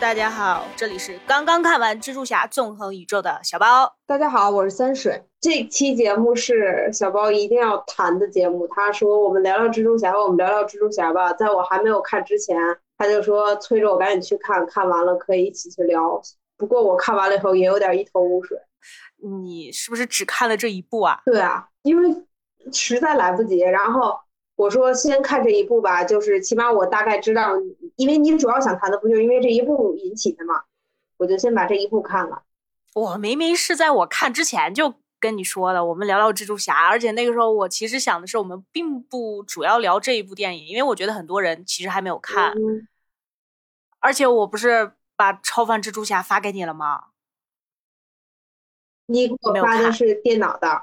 [0.00, 3.94] 大家好，这里是刚刚看完蜘蛛侠纵横宇宙的小包。
[4.06, 5.22] 大家好，我是三水。
[5.42, 8.66] 这期节目是小包一定要谈的节目。
[8.68, 12.56] 他说：“我们聊聊蜘蛛侠，我们聊聊蜘蛛侠吧。”在我还没有看之前，
[12.96, 16.18] 他就说催着我赶紧去看，看完了可以一起去聊。
[16.56, 18.56] 不过我看完了以后也有点一头雾水。
[19.42, 21.20] 你是不是只看了这一部啊？
[21.26, 22.24] 对啊，因为
[22.72, 23.58] 实在来不及。
[23.58, 24.18] 然后
[24.60, 27.52] 我说先看这一部吧，就是起码我大概知道，
[27.96, 30.64] 因为你主要想谈的不就因为这一部引起的嘛，
[31.16, 32.42] 我就先把这一部看了。
[32.92, 42.52] 我明明是在我看之前就跟你说的，我们聊聊蜘蛛侠，而且那个时候我其实想的是，我们并不主要聊这一部电影，因为我觉得很多人其实还没有看，
[43.98, 47.04] 而且我不是把超凡蜘蛛侠发给你了吗？
[49.06, 50.82] 你给我发的是电脑的，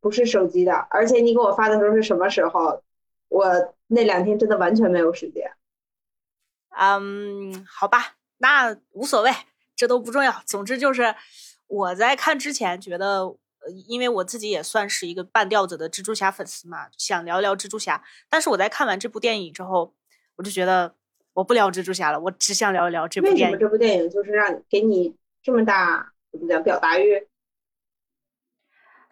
[0.00, 2.82] 不是手机的，而且你给我发的时候是什么时候？
[3.28, 5.50] 我那两天真的完全没有时间。
[6.70, 9.30] 嗯，好吧，那无所谓，
[9.74, 10.42] 这都不重要。
[10.46, 11.14] 总之就是
[11.66, 13.36] 我在看之前觉得，
[13.88, 18.04] 因为我自己也算是一个半吊子的蜘蛛侠粉丝嘛，想聊聊蜘蛛侠。
[18.28, 19.94] 但是我在看完这部电影之后，
[20.36, 20.94] 我就觉得
[21.32, 23.44] 我不聊蜘蛛侠了，我只想聊一聊这部电影。
[23.46, 27.26] 为什么这部电影就是让给你这么大怎么讲表达欲？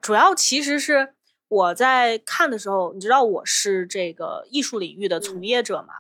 [0.01, 1.16] 主要其实是
[1.49, 5.95] 我在看的时候，你知道我是这个艺术领域的从业者嘛，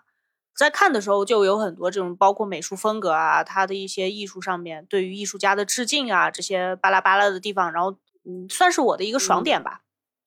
[0.56, 7.92] 在看的时候就有很多这种包括美术风格啊，它的一些艺术上面对于艺术家的致敬啊，这些巴拉巴拉的地方，然后
[8.24, 9.82] 嗯，算是我的一个爽点吧。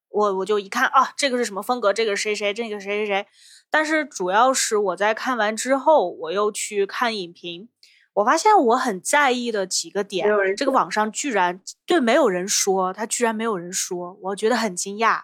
[0.09, 1.91] 我我就一看啊，这个是什么风格？
[1.93, 2.53] 这个谁谁？
[2.53, 3.27] 这个谁谁谁？
[3.69, 7.69] 但是主要是我在看完之后，我又去看影评。
[8.19, 15.23] 我发现我很在意的几个点，这个网上居然对没有人说，他居然没有人说，我觉得很惊讶。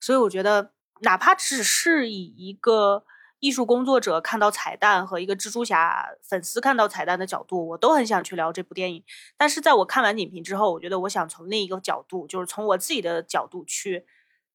[0.00, 3.04] 所以我觉得，哪怕只是以一个
[3.38, 9.04] 艺术工作者看到彩蛋和一个蜘蛛侠粉丝看到彩蛋的角度，我都很想去聊这部电影。
[9.36, 14.04] 但是在我看完影评之后，我觉得我想从另一个角度，就是从我自己的角度去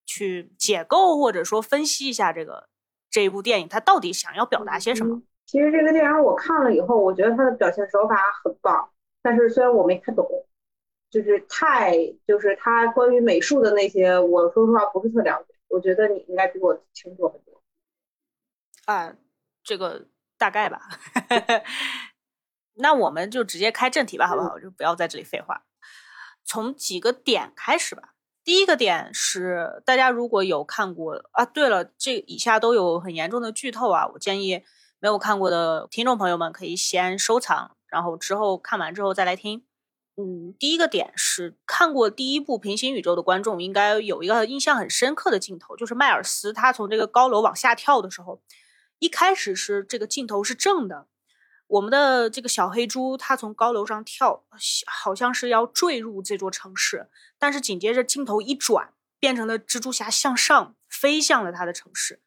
[0.06, 2.68] 去解构或者说分析一下这个
[3.10, 5.22] 这一部电影，它到底想要表达些什么。
[5.48, 8.92] 其实这个电影我看了以后，我觉得他的表现手法很棒，
[9.22, 10.28] 但是虽然我没看懂，
[11.10, 11.96] 就是太
[12.28, 15.56] 就是他关于美术的那些，我说实话不是特了解。
[15.70, 17.64] 我觉得你应该比我清楚很多。
[18.86, 19.16] 啊，
[19.64, 20.82] 这个大概吧。
[22.76, 24.60] 那我们就直接开正题吧，好不好？
[24.60, 25.64] 就不要在这里废话。
[26.44, 28.16] 从几个点开始吧。
[28.44, 34.64] 第一个点是，大家如果有看过啊，对了，这以下都有很严重的剧透啊，我建议。
[35.00, 39.64] 没有看过的听众朋友们可以先收藏，然后之后看完之后再来听。
[40.20, 48.42] 嗯，第一个点是看过第一部平行宇宙的观众应该有一个印象很深刻的镜头，就是迈尔斯他从这个高楼往下跳的时候，
[48.98, 51.06] 一开始是这个镜头是正的，
[51.68, 54.44] 我们的这个小黑猪它从高楼上跳，
[54.88, 62.24] 好像是要坠入这座城市，但是紧接着镜头一转，变成了蜘蛛侠向上飞向了他的城市。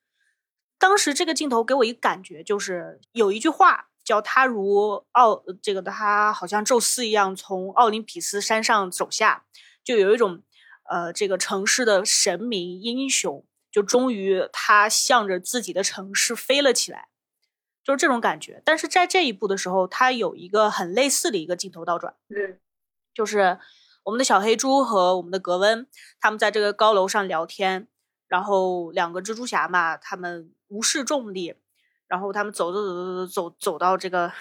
[0.80, 9.44] 当时这个镜头给我一个感觉，就是有一句话叫“他如奥这个他好像宙斯一样从奥林匹斯山上走下”，
[9.84, 10.42] 就有一种
[10.84, 17.08] 呃这个城市的神明英雄，就终于他向着自己的城市飞了起来，
[17.84, 18.62] 就是这种感觉。
[18.64, 22.58] 但是在这一步的时候，他有一个很类似的一个镜头倒转，嗯，
[23.12, 23.58] 就是
[24.04, 25.86] 我们的小黑猪和我们的格温
[26.18, 27.86] 他们在这个高楼上聊天，
[28.26, 30.54] 然后两个蜘蛛侠嘛，他们。
[30.70, 31.56] 无视重力，
[32.06, 34.32] 然后他们走走走走走走走到这个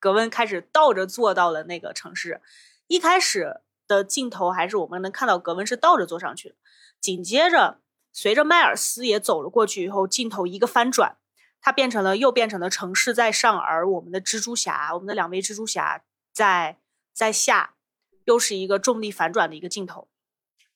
[0.00, 2.42] 格温开始倒着坐到了那个城市。
[2.88, 6.56] 一开始的镜头还是我们能看到格温是倒着坐上去的。
[7.00, 7.80] 紧接着，
[8.12, 11.16] 随着迈尔斯也走了过去以后，镜头一个翻转，
[11.60, 16.02] 它变成了又变成了城市在上，而我们的蜘蛛侠，我们的两位蜘蛛侠
[16.32, 16.78] 在
[17.12, 17.74] 在下，
[18.24, 20.08] 又是一个重力反转的一个镜头。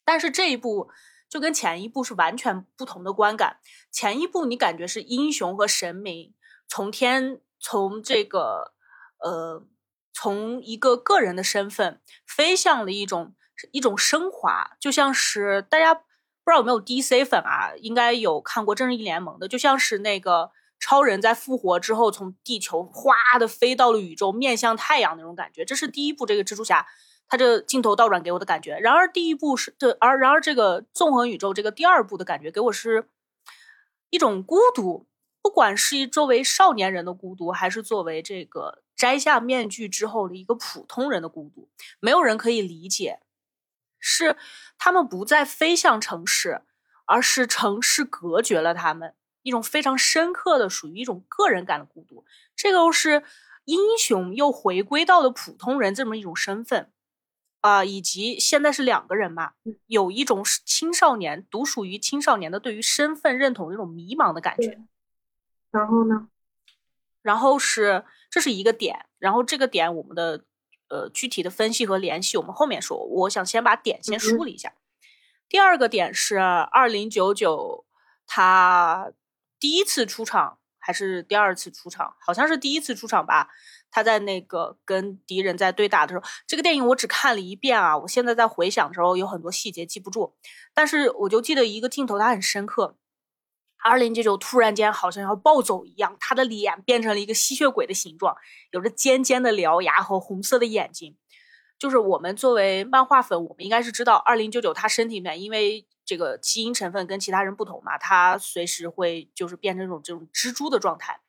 [0.04, 0.88] 但是这一部。
[1.28, 3.58] 就跟前一部是完全不同的观感。
[3.90, 6.34] 前一部你感觉是英雄和神明
[6.68, 8.72] 从天从这个
[9.18, 9.64] 呃
[10.12, 13.34] 从一个个人的身份飞向了一种
[13.72, 25.64] 一种升华，就像是大家不知道有没有 DC 粉啊，应该有看过正义联盟的，就像是那个超人在复活之后从地球哗的飞到了宇宙，面向太阳那种感觉。
[25.64, 26.86] 这是第一部这个蜘蛛侠。
[27.28, 33.08] 他这镜头倒转给我的感觉，然而第一部是这，而然而这个纵横宇宙这个第二部的感觉给我是
[34.10, 35.06] 一种孤独，
[35.42, 41.68] 不管是作为少年人的孤独，还是作为这个摘下面具之后的一个普通人的孤独，
[42.00, 43.20] 没有人可以理解，
[43.98, 44.36] 是
[44.78, 46.62] 他们不再飞向城市，
[47.04, 52.24] 而是城市隔绝了他们，一种非常深刻的属于一种个人感的孤独，
[52.54, 53.24] 这个是。
[53.66, 56.88] 英雄又回归到了普通人这么一种身份，
[57.66, 59.54] 啊、以及现在是两个人嘛，
[59.86, 64.78] 有一种是青少年独属于青少年的对于身份认同的这种迷茫的感觉。
[65.72, 66.28] 然后呢？
[67.22, 70.44] 然后是这是一个点，然后这个点我们的
[70.88, 74.72] 呃具体的分析和联系我们后面说，我想先把点先梳理一下。
[75.48, 77.84] 第二个点是二零九九
[78.28, 79.10] 他
[79.58, 82.14] 第一次出场还是第二次出场？
[82.24, 83.48] 好像是第一次出场吧。
[83.90, 90.36] 他在那个跟敌人在对打的时候，这个电影我只看了一遍啊，我现在在回想的时候有很多细节记不住，
[90.72, 92.96] 但是我就记得一个镜头，它很深刻。
[93.82, 98.36] 二零九九突然间好像要暴走一样，他的脸变成了一个吸血鬼的形状，
[98.70, 101.16] 有着尖尖的獠牙和红色的眼睛。
[101.78, 111.20] 就是我们作为漫画粉，我们应该是知道二零九九他身体里面因为这个基因成分跟其他人不同嘛，他随时会就是变成一种这种蜘蛛的状态。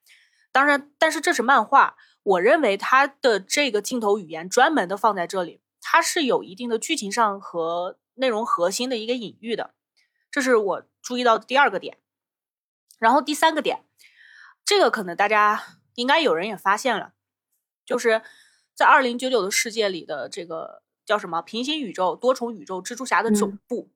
[0.53, 9.75] 当然，但是这是漫画，我认为它的这个镜头语言专门的放在这里，它是有一定的剧情上和内容核心的一个隐喻的，
[10.31, 11.97] 这是我注意到的第二个点。
[12.97, 13.83] 然后第三个点，
[14.65, 17.13] 这个可能大家应该有人也发现了，
[17.85, 18.23] 就是
[18.73, 23.89] 在二零九九的世界里的这个叫什么平行宇宙、多重宇宙蜘蛛侠的总嗯部，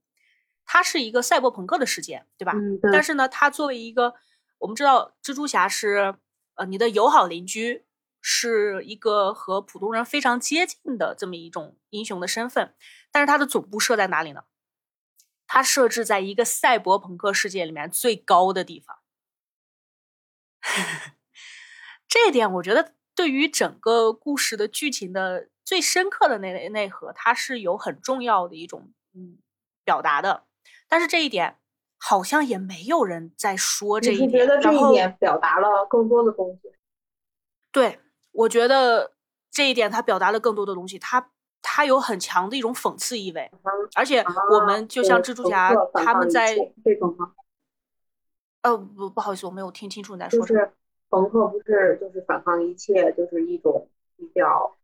[0.73, 2.53] 它是一个赛博朋克的世界，对吧？
[2.55, 4.13] 嗯，对但是呢，它作为一个
[4.57, 6.15] 我们知道，蜘蛛侠是
[6.55, 7.85] 呃你的友好邻居，
[8.21, 12.73] 是一个和普通人非常接近的这么一种英雄的身份。
[13.11, 14.45] 但是它的总部设在哪里呢？
[15.45, 18.99] 它设置在一个赛博朋克世界里面最高的地方。
[22.07, 29.37] 这一点，我觉得对于整个故事的剧情的最深刻的内内核，它是有很重要的一种嗯
[29.83, 30.45] 表达的。
[30.91, 31.55] 但是这一点
[31.97, 34.29] 好像也没有人在说这一点。
[34.29, 36.69] 是觉得这一点表达了更多的东西？
[37.71, 37.99] 对，
[38.33, 39.13] 我觉得
[39.49, 43.49] 这一点他表达了更多的东西，他他有很强的一种讽刺意味，
[43.95, 44.21] 而且
[44.51, 46.53] 我们就像蜘蛛侠他们在
[46.83, 47.31] 这种吗？
[48.63, 50.59] 呃不不好意思，我没有听清楚你在说什么。
[50.59, 50.73] 就是
[51.09, 54.75] 朋克不是就是反抗一切，就是一种比较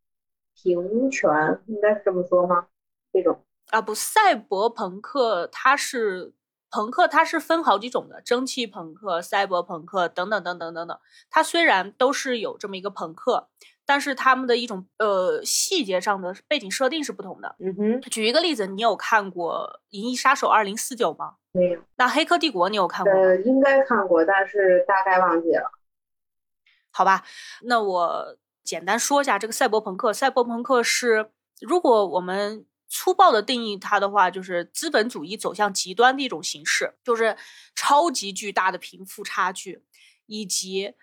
[0.56, 2.68] 平权，应该是这么说吗？
[3.12, 6.33] 这种啊不，赛博朋克它是
[6.69, 10.99] 朋克，它是分好几种的，蒸汽朋克、赛博朋克等等等等等等。
[11.29, 13.49] 它虽然都是有这么一个朋克，
[13.85, 17.55] 但是他们的一种呃细节上的背景设定是不同的。
[17.59, 21.35] 嗯哼，举一个例子，你有看过《银翼杀手二零四九》吗？
[21.51, 23.19] 没有，那《黑客帝国》你有看过吗？
[23.19, 25.71] 呃，应该看过，但是大概忘记了。
[26.91, 27.23] 好吧，
[27.63, 30.11] 那我简单说一下这个赛博朋克。
[30.11, 31.31] 赛博朋克是，
[31.61, 37.35] 如果我们粗暴的定义它的话，就是资本主义走向极端的一种形式，就是
[37.75, 39.83] 超级巨大的贫富差距，
[40.25, 40.93] 以及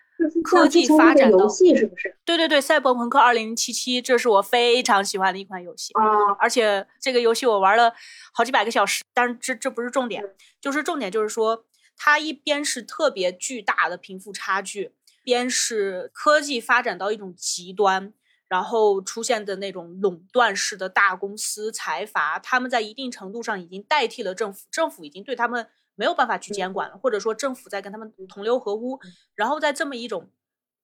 [0.43, 2.17] 科技发展的游戏是不是？
[2.23, 5.93] 对对对，赛博朋克二零七七，这是我非常喜欢的一款游戏。
[5.93, 7.93] 啊，而且这个游戏我玩了
[8.33, 11.65] 好几百个小时，但是这这不是重点嗯，就是重点就是说，
[11.97, 18.13] 它一边是特别巨大的贫富差距，边是科技发展到一种极端，
[18.55, 28.97] 然后出现的那种垄断式的大公司财阀，他们在一定程度上已经代替了政府，政府已经对他们没有办法去监管了，或者说政府在跟他们同流合污，
[29.33, 30.31] 然后在这么一种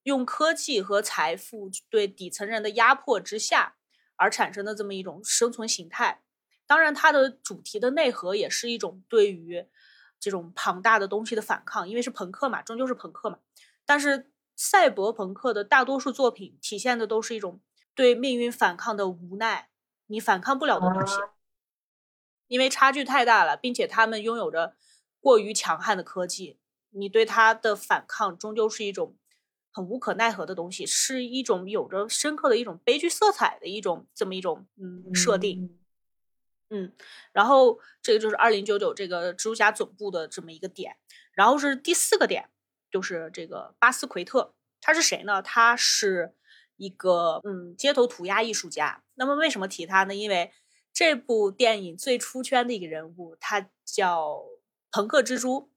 [0.02, 3.76] 用科技和财富对底层人的压迫之下。
[4.16, 6.22] 而产生的这么一种生存形态。
[6.64, 9.66] 当然，它的主题的内核也是一种对于
[10.20, 13.38] 这种庞大的东西的反抗，因为是朋克嘛，终究是朋克嘛。
[13.84, 14.30] 但是
[14.64, 17.60] 赛博朋克的大多数作品体现的都是一种
[17.96, 19.70] 对命运反抗的无奈，
[20.06, 21.34] 你反抗不了的东西，啊
[22.46, 24.76] 因为差距太大了，并且他们拥有着
[25.18, 29.16] 过于强悍的科技，你对他的反抗终究是一种
[29.72, 35.64] 很无可奈何的东西，是一种有着深刻的一种悲剧色彩的一种这么一种嗯设定。
[35.64, 35.78] 嗯。
[36.84, 36.92] 嗯，
[37.32, 40.96] 然后这个就是二零九九这个蜘蛛侠总部的这么一个点，
[41.32, 42.48] 然后是第四个点，
[42.92, 45.40] 就是这个巴斯奎特，他是谁呢？
[45.42, 46.34] 他是
[46.76, 49.02] 一个嗯街头涂鸦艺术家。
[49.14, 50.14] 那么为什么提他呢？
[50.14, 50.52] 因为
[50.92, 54.44] 这部电影最出圈的一个人物，他叫
[54.90, 55.72] 朋克蜘蛛。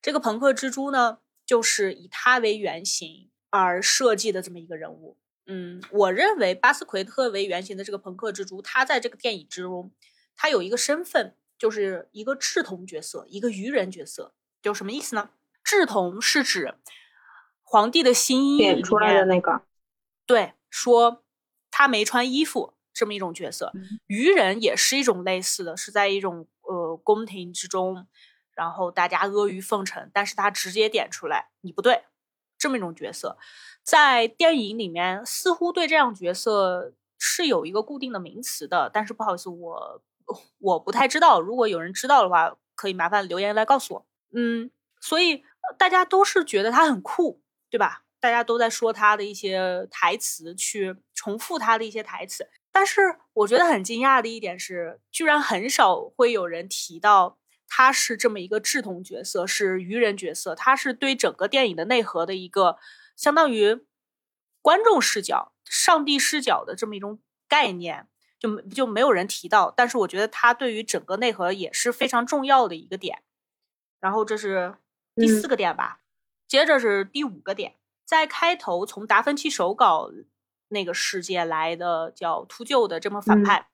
[0.00, 5.18] 这个朋克蜘蛛呢，就是以他为原型而设计的这么一个人物。
[5.46, 9.92] 嗯，我认为巴斯奎特为原型的这个朋克蜘蛛，他在这个电影之中，
[10.34, 14.34] 他有一个身份，就是一个志同角色，一个愚人角色。
[14.62, 15.30] 就什么意思呢？
[15.72, 16.74] 志同是指
[17.62, 19.62] 皇帝的新衣里点出来的那个，
[20.26, 21.24] 对，说
[21.70, 23.70] 他没穿衣服这么一种角色。
[23.74, 28.06] 嗯愚人也是一种类似的，是在一种呃宫廷之中，
[28.54, 32.04] 然后大家阿谀奉承，但是他直接点出来，你不对，
[32.58, 33.38] 这么一种角色，
[33.82, 40.02] 在电影里面似乎对这样角色是有一个固定的名词的，但是不好意思，我
[40.58, 44.06] 我不太知道，如果有人知道的话，可以麻烦留言来告诉我。
[44.34, 45.44] 嗯，所以
[45.78, 48.04] 大家都是觉得他很酷，对吧？
[48.20, 52.48] 大家都在说他的一些台词，去重复他的一些台词。
[52.70, 60.54] 但是我觉得很惊讶的一点是，居然很少会有人提到他是这么一个志同角色，是愚人角色。
[60.54, 62.78] 他是对整个电影的内核的一个
[63.16, 63.84] 相当于
[64.60, 68.06] 观众视角、上帝视角的这么一种概念，
[68.38, 69.72] 就就没有人提到。
[69.76, 73.22] 但是我觉得他对于整个内核也是非常重要的一个点。
[74.00, 74.76] 然后这是
[75.14, 76.00] 第四个点吧，
[76.48, 77.76] 接着是第五个点。
[78.04, 80.10] 在开头从达芬奇手稿
[80.68, 83.68] 那个世界来的叫秃鹫的这么反派，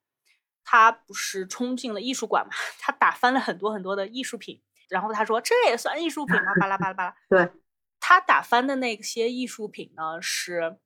[0.62, 2.52] 他不是冲进了艺术馆嘛？
[2.78, 6.54] 他打翻了很多很多的艺术品，然后他说这也算艺术品吗？
[6.60, 7.16] 巴拉巴拉巴拉。
[7.28, 7.50] 对，
[7.98, 10.78] 他打翻的那些艺术品呢，是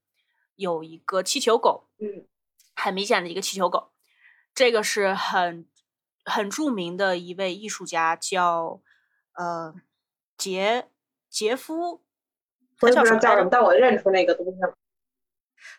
[0.57, 2.27] 有一个气球狗，嗯，
[2.75, 3.93] 很明显的一个气球狗。
[4.55, 5.67] 这个是很
[6.25, 8.81] 很著名的一位艺术家，叫
[9.35, 9.75] 呃
[10.37, 10.89] 杰
[11.29, 12.03] 杰夫。
[12.81, 14.77] 我也不知道叫什么，但我认出那个东西了。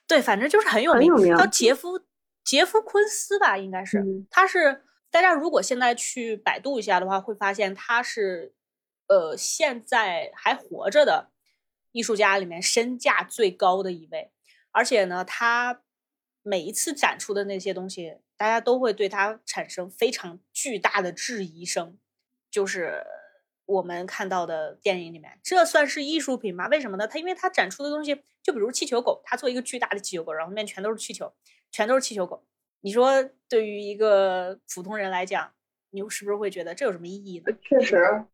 [0.08, 2.00] 对，反正就是很有名，叫杰夫
[2.46, 4.02] 杰夫昆斯吧，应该是。
[4.30, 8.54] 他是大家如果现在去百度一下的话，会发现他是
[9.08, 11.32] 呃现在还活着的
[11.92, 14.32] 艺术家里面身价最高的一位。
[14.72, 15.82] 而且呢，他
[16.42, 21.98] 每一次展出的那些东西，大家都会对他产生非常巨大的质疑声，
[22.50, 23.06] 就是。
[23.66, 26.68] 我们看到的电影里面，这算是艺术品吗？
[26.68, 27.08] 为什么呢？
[27.08, 31.34] 它因为它展出的东西，就比如气球狗，它做一个巨大的气球狗，然后面全都是气球，
[31.72, 32.46] 全都是气球狗。
[32.82, 35.54] 你说对于一个普通人来讲，
[35.92, 37.58] 你是不是会觉得这有什么意义呢？
[37.62, 38.26] 确实，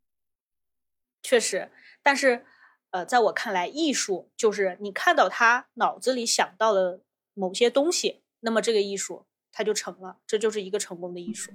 [1.22, 1.70] 确实。
[2.02, 2.44] 但是，
[2.90, 11.52] 呃，在我看来，艺术就是你看到他脑子里想到了某些东西，那么这个艺术它就成了，这就是一个成功的艺术。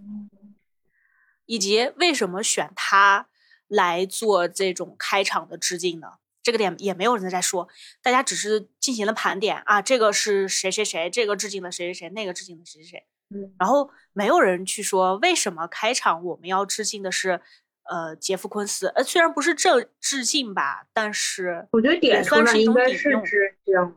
[1.45, 3.27] 以及为什么选他？
[3.75, 6.07] 来做这种开场的致敬呢？
[6.41, 7.67] 这个点也没有人在说，
[8.03, 17.41] 大家只是进行了盘点啊，这个是谁谁谁，这个致敬的谁谁谁，那个致敬的谁谁谁，嗯，然后没有人去说为什么开场我们要致敬的是
[17.89, 23.23] 呃杰夫昆斯，呃虽然不是这致敬吧，但是我觉得点算是一种引用，
[23.65, 23.95] 这样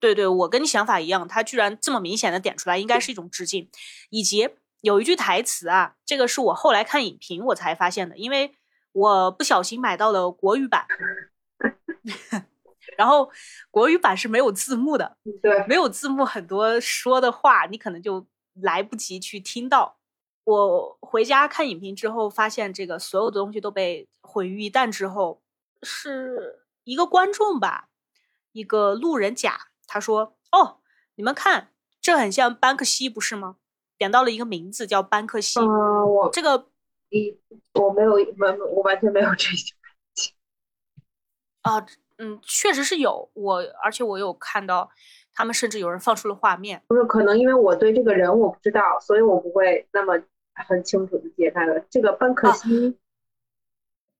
[0.00, 3.70] 对对，我跟你想法一样，他居然这么明显的点出来，应该是一种致敬，
[4.08, 4.48] 以及。
[4.86, 8.54] 有一句台词啊，这个是我后来看影评我才发现的，因为
[8.92, 10.86] 我不小心买到了国语版，
[12.96, 13.28] 然后
[13.68, 19.98] 国语版是没有字幕的，对，没有字幕，很多说的话你可能就来不及去听到。
[20.44, 25.42] 我回家看影评之后，发现这个所有的东西都被毁于一旦之后，
[25.82, 27.88] 是一个观众吧，
[28.52, 30.78] 一个路人甲，他说：“哦，
[31.16, 33.56] 你们看，这很像班克西，不是吗？”
[33.98, 35.60] 点到了一个名字叫班克西。
[35.60, 36.68] 嗯，我这个，
[37.10, 37.36] 一
[37.74, 39.74] 我没有完，我完全没有这些
[41.62, 41.84] 啊，
[42.18, 44.90] 嗯，确实是有我，而且我有看到
[45.34, 46.82] 他们甚至有人放出了画面。
[46.88, 50.22] 不是，可能因为我对这个人我不知道，所以我不会那么
[50.54, 52.98] 很清楚的解开了这个班克西。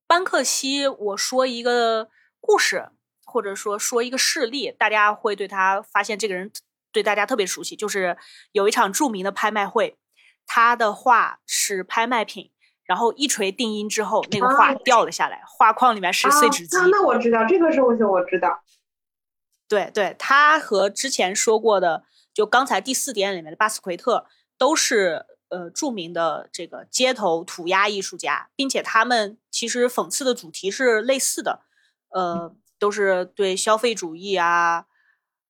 [0.06, 2.08] 班克西，我说一个
[2.40, 2.88] 故事，
[3.24, 6.50] 或者说说一个事例，大家会对他发现这个人。
[6.96, 8.16] 对大家特别熟悉，就是
[8.52, 9.98] 有一场著名的拍卖会，
[10.46, 12.50] 他的画是拍卖品，
[12.86, 16.74] 然后一锤定音之后，那个画掉了下来，画框里面是碎纸机。
[16.90, 18.62] 那我知道这个事情，我知道。
[19.68, 24.24] 对对，他和之前说过的，就刚才第四点里面的巴斯奎特，
[24.56, 31.60] 都是呃著名的这个街头涂鸦艺术家，并且他们其实讽刺的主题是类似的，
[32.08, 34.86] 呃，都是对消费主义啊，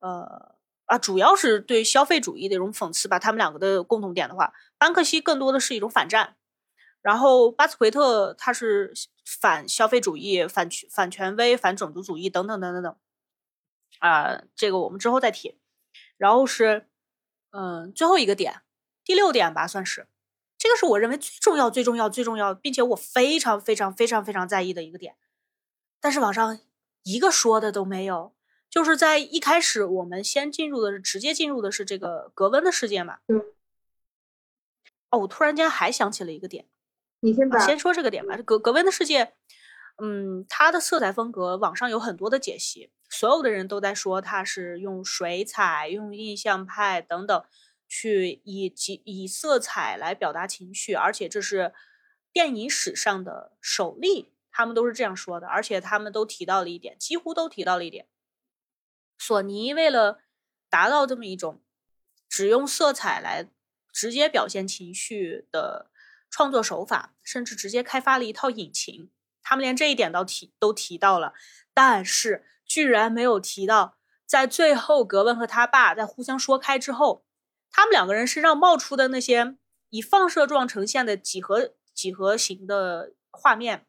[0.00, 0.55] 呃。
[0.86, 3.18] 啊，主要是对消费主义的一种讽刺吧。
[3.18, 6.36] 他们两个的共同点的话，班克西更多的是一种反战，
[7.02, 12.96] 然后巴斯奎特他是反消费主义、反权反权威、反种族主义等等等等等。
[13.98, 15.58] 啊，这个我们之后再提。
[16.16, 16.88] 然后是，
[17.50, 18.62] 嗯，最后一个点，
[19.04, 20.06] 第六点吧，算是
[20.56, 25.16] 这个是我认为最重要、最重要、最重要，并且我非常非常非常非常在意的一个点，
[26.00, 26.60] 但是网上
[27.02, 28.35] 一个说的都没有。
[28.76, 33.20] 就是在一开始，我们先进入的是直接进入的是这个格温的世界嘛？
[33.26, 33.42] 嗯。
[35.08, 36.66] 哦，我突然间还想起了一个点，
[37.20, 38.36] 你先把先说这个点吧。
[38.44, 39.32] 格格温的世界，
[39.96, 47.44] 嗯，它的色彩风格，网上有很多的解析，所有的人都在说它是用水彩、用印象派等等
[47.88, 51.72] 去以及以色彩来表达情绪，而且这是
[52.30, 54.34] 电影史上的首例。
[54.50, 58.06] 他们都是这样说的，而且他们都提到了一点，几乎都提到了一点。
[59.18, 60.20] 索尼为了
[60.68, 61.62] 达到这么一种
[62.28, 63.48] 只用色彩来
[63.92, 65.90] 直接表现情绪的
[66.30, 69.10] 创作手法，甚至直接开发了一套引擎。
[69.42, 71.32] 他们连这一点都提都提到了，
[71.72, 73.96] 但是居然没有提到，
[74.26, 77.24] 在最后格温和他爸在互相说开之后，
[77.70, 79.56] 他们两个人身上冒出的那些
[79.90, 83.86] 以放射状呈现的几何几何形的画面，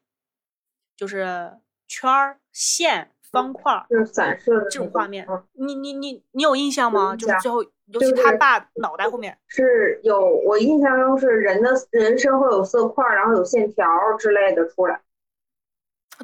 [0.96, 3.12] 就是圈儿线。
[3.30, 7.14] 方块就是散射的这种画面，你你你你有印象吗？
[7.16, 13.86] 就是最后，尤其他爸脑袋后面是有，我印象中是人的人身会有色块，然后有线条
[14.18, 15.00] 之类的出来。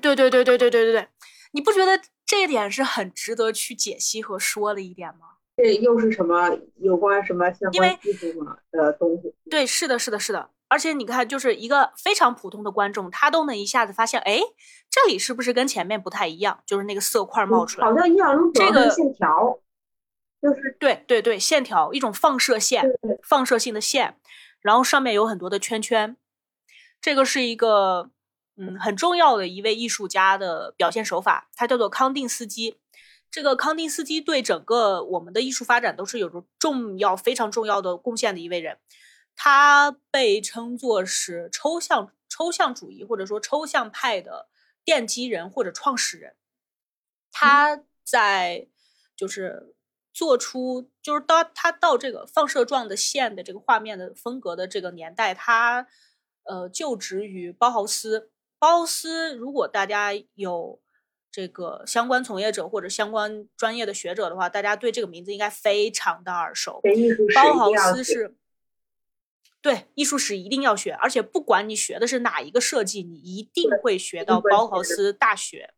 [0.01, 1.09] 对对对对对对对对，
[1.53, 5.27] 你不觉得这一点是很值得去解析和说的一点吗？
[5.57, 9.33] 这又是什么有关什么相关技术吗的东西？
[9.49, 10.51] 对，是的，是的，是的。
[10.68, 14.40] 而且你看，就是一个非常普通的观众，他都能一下子发现，哎，
[14.90, 16.62] 这里是不是跟前面不太一样？
[16.66, 19.59] 就是那个色块冒出来，好像印象中这个线条，
[20.42, 22.85] 就是对对对，线条一种放射线，
[23.23, 24.16] 放射性的线，
[24.61, 26.16] 然后上面有很多的圈圈，
[27.00, 28.11] 这个是一个
[28.56, 32.78] 嗯很重要的一位艺术家的表现手法，他叫做康定斯基。
[33.30, 38.78] 这个康定斯基对整个我们的艺术发展都是有着重要、非常重要的贡献的一位人。
[39.37, 44.49] 他被称作是抽象抽象主义或者说抽象派的
[44.85, 46.37] 奠基人或者创始人。
[47.31, 48.69] 他在
[49.17, 49.75] 就是
[50.12, 55.88] 做出就是到他到这个放射状的线的这个画面的风格的这个年代，他
[56.45, 58.31] 呃就职于包豪斯。
[58.59, 60.81] 包豪斯，如果大家有
[61.31, 66.81] 这个相关从业者或者相关专业的学者的话，大家对这个名字应该非常的耳熟。
[67.35, 68.37] 包豪斯是。
[69.64, 75.73] 对，艺术史一定要学，而且不管你学的是哪一个设计，你一定会学到包豪斯大学。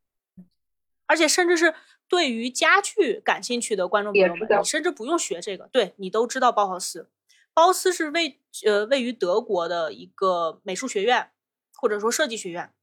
[1.06, 1.72] 而且，甚至是
[2.08, 7.08] 对于家具感兴趣的观众朋友们，你甚至不用学这个，对你都知道包豪斯。
[7.54, 11.30] 包斯是位呃位于德国的一个美术学院，
[11.76, 12.74] 或者说设计学院，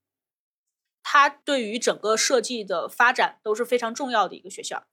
[1.04, 4.88] 它对于整个设计的发展都是非常重要的一个学校。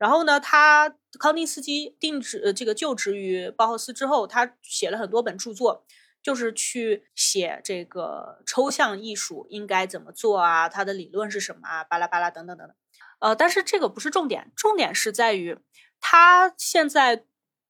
[0.00, 5.84] 然后呢，他康定斯基定职呃这个就职于包豪斯之后，他写了很多本著作，
[6.22, 12.74] 就是去写这个抽象艺术应该怎么做啊，他的理论是什么啊，巴拉巴拉等等等等。
[13.18, 15.58] 呃，但是这个不是重点，重点是在于
[16.00, 17.24] 他现在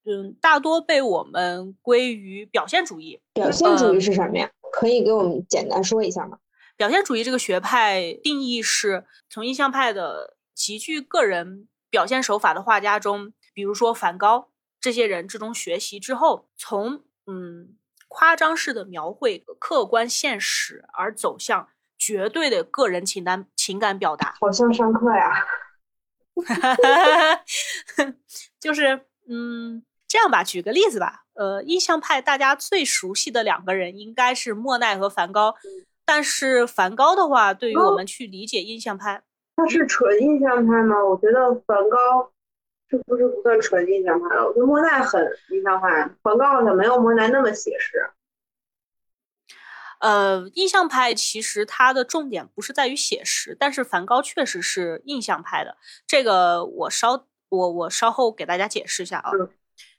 [0.05, 3.21] 嗯大多被我们归于表现主义。
[3.35, 4.49] 表现主义是什么呀？
[4.71, 6.39] 可以给我们简单说一下吗？
[6.77, 11.67] 表现主义这个学派定义是从印象派的极具个人。
[11.91, 14.51] 表现手法的画家中，比如说梵高
[14.81, 17.77] 这些人之中学习之后，从嗯
[18.09, 24.37] 夸张式的描绘客观现实，而走向绝对的个人情感情感表达。
[24.41, 25.47] 好像上课呀，
[28.59, 35.55] 就是嗯这样吧，举个例子吧，呃，印象派大家最熟悉的两个人应该是莫奈和梵高，
[36.05, 39.23] 但是梵高的话，对于我们去理解印象派。
[39.61, 41.05] 他是纯印象派吗？
[41.05, 42.33] 我觉得梵高
[42.89, 44.47] 是不是不算纯印象派了？
[44.47, 48.11] 我觉得莫奈很印象派，梵高好像没有莫奈那么写实。
[50.01, 55.77] 呃，印象派其实它的重点不是在于写实，但是梵高确实是印象派的。
[56.07, 59.31] 这个我稍我我稍后给大家解释一下啊。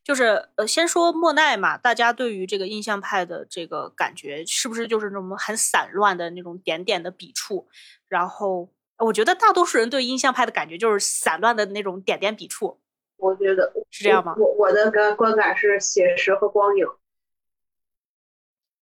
[0.04, 7.68] 就是呃，先说莫奈嘛，大家对于这个印象派的这个感觉，是不是就是那种很散乱的那种点点的笔触，
[8.08, 8.70] 然后？
[9.04, 12.80] 我觉得大多数人对印象派的感觉就是散乱的那种点点笔触。
[13.18, 14.36] 我觉得是这样吗？
[14.38, 16.88] 我我的观观感是写实和光影。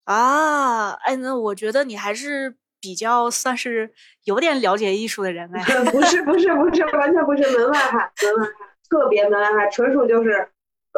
[0.06, 5.64] 啊，哎，那我觉得你还是比较算是有点了解艺术的人哎。
[5.92, 8.54] 不是不是不是，完全不是门外汉，门外汉，
[8.90, 10.50] 特别门外汉，纯属就是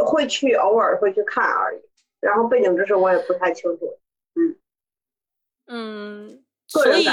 [0.06, 1.82] 会去偶尔会去看而已。
[2.20, 3.98] 然后背景知识我也不太清楚。
[4.36, 4.56] 嗯
[5.68, 6.41] 嗯。
[6.72, 7.06] 所以，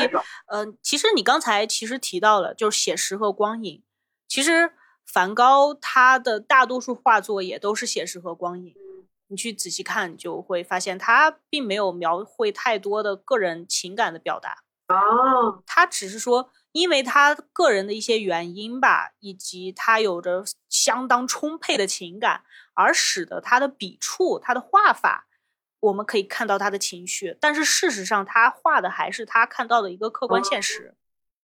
[0.46, 3.82] 嗯，其实你刚才其实提到了，就是写实和光影。
[4.28, 4.72] 其实
[5.04, 8.74] 梵高他的大多数画作也都是写实和光影。
[9.26, 14.62] 你去仔细看，就会发现他并没有描绘太多的个人情感的表达。
[14.88, 22.42] 哦，他只是说，因为他个人的一些原因吧，以及他有着相当充沛的情感，
[22.74, 25.27] 而使得他的笔触、他的画法。
[25.80, 30.94] 我们可以看到他的情绪，但是事实上，他画的还是他看到的一个客观现实。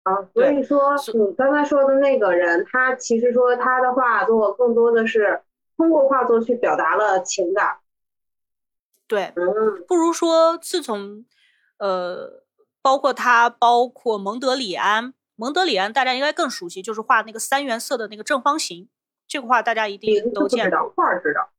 [0.04, 5.42] 啊，所以说你刚才说的那个人，他其实说他的画作更多的是
[5.76, 7.78] 通过画作去表达了情感。
[9.06, 11.24] 对，嗯，不如说自从
[11.78, 12.44] 呃
[12.80, 15.12] 包括他，包括蒙德里安。
[15.36, 18.88] 蒙德里安大家应该更熟悉，就是画那个三原色的那个正方形，
[19.26, 20.92] 这个画大家一定都见过。
[20.94, 21.50] 画知道。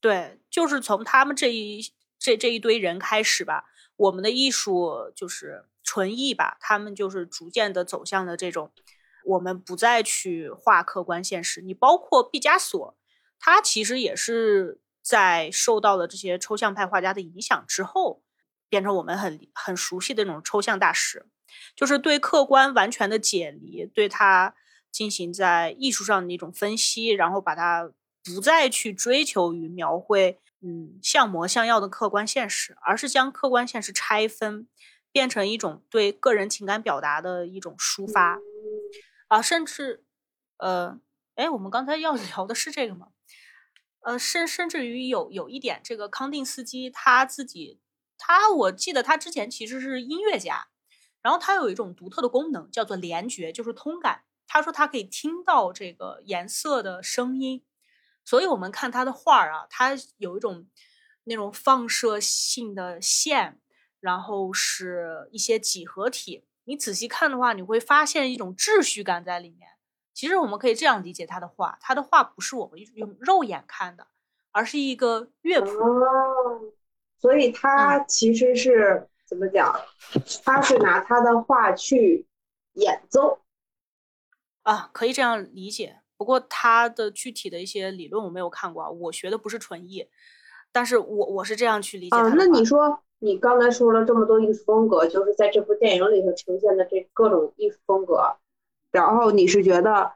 [0.00, 8.72] 对，就是从他们这一这这一堆人开始吧，我们的艺术就是纯艺吧，他们就是逐渐的走向了这种，
[9.26, 11.60] 我们不再去画客观现实。
[11.60, 12.96] 你包括毕加索，
[13.38, 18.22] 他其实也是在受到了这些抽象派画家的影响之后，
[18.68, 21.26] 变成我们很很熟悉的那种抽象大师。
[21.74, 24.54] 就是对客观完全的解离，对它
[24.92, 27.90] 进行在艺术上的一种分析，然后把它
[28.24, 34.68] 不再去追求于描绘，嗯，像模像样的客观现实，而是将客观现实拆分，
[35.12, 38.38] 变成一种对个人情感表达的一种抒发，
[39.28, 40.04] 啊，甚至，
[40.58, 40.98] 呃，
[41.34, 43.08] 哎，我们刚才要 聊的是这个吗？
[44.02, 47.80] 呃，甚甚至于有有一点，这个康定斯基他自己，
[48.16, 50.68] 他我记得他之前其实是音乐家。
[51.22, 54.22] 然后他有一种独特的功能，叫做联觉，就是通感。
[54.46, 57.62] 他说他可以听到这个颜色的声音，
[58.24, 60.66] 所以我们看他的画儿啊，他有一种
[61.24, 63.60] 那种放射性的线，
[64.00, 66.44] 然后是一些几何体。
[66.64, 69.68] 你仔细看的话，你会发现一种秩序感在里面。
[70.14, 74.06] 其实我们可以这样理解他的画，他的画不是我们用肉眼看的，
[74.52, 75.70] 而是一个乐谱。
[77.18, 79.06] 所以他其实是。
[79.30, 79.80] 怎么讲？
[80.44, 82.26] 他是拿他的画去
[82.72, 83.44] 演奏
[84.62, 85.99] 啊，可以这样理解。
[86.20, 90.06] 不过他的具体的一些理论我没有看过，我学的不是纯艺，
[90.70, 92.16] 但是我我是这样去理解。
[92.18, 98.36] 啊，那你说你刚才说了这么多艺术风格，就是在这部电影里头呈现的这各种艺术风格，
[98.92, 100.12] 然后你是觉得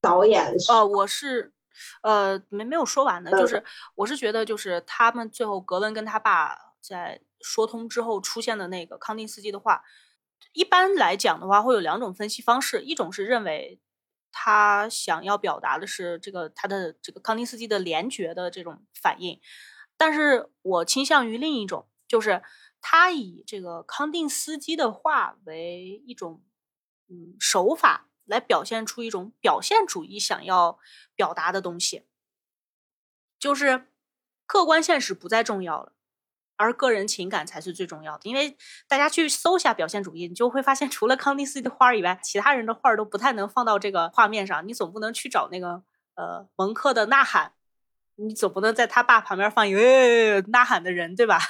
[0.00, 0.54] 导演？
[0.68, 1.52] 哦，我是
[2.02, 3.64] 呃没没有说完呢，就是
[3.96, 7.20] 我是觉得就是他们最后格温跟他爸在。
[7.44, 9.82] 说通之后出现的那个康定斯基的话，
[10.52, 13.80] 一般来讲的话会有两种分析方式，一种是认为
[14.32, 19.40] 他想要表达的是这个他的这个康定斯基的联觉的这种反应，
[19.96, 22.42] 但是我倾向于另一种，就是
[22.80, 26.42] 他以这个康定斯基的话为一种
[27.08, 30.78] 嗯手法来表现出一种表现主义想要
[31.14, 32.06] 表达的东西，
[33.38, 33.86] 就是
[34.46, 35.92] 客观现实不再重要了。
[36.62, 44.66] 而个人情感才是最重要的，因为大家去搜一下表现主义，你就会发现， 除了康定斯基的画以外，其他人的画都不太能放到这个画面上。
[44.68, 45.82] 你总不能去找那个
[46.14, 47.48] 呃蒙克的《呐喊》，
[48.24, 51.40] 你总不能在他爸旁边放一个呐喊的人，对吧？